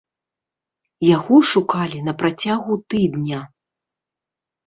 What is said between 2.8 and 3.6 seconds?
тыдня.